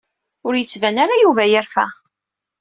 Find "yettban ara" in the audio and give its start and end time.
0.55-1.21